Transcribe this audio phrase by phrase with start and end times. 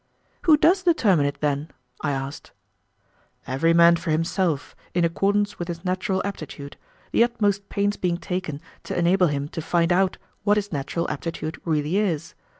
[0.45, 1.69] "Who does determine it, then?"
[2.01, 2.53] I asked.
[3.45, 6.75] "Every man for himself in accordance with his natural aptitude,
[7.11, 11.61] the utmost pains being taken to enable him to find out what his natural aptitude
[11.65, 12.33] really is.